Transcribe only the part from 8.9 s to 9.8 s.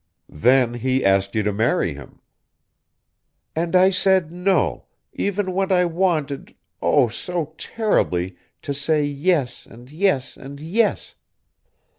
yes